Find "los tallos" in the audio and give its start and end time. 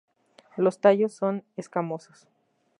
0.57-1.13